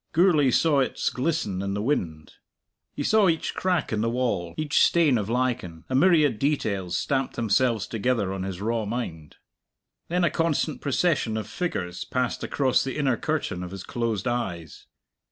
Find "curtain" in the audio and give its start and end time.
13.15-13.61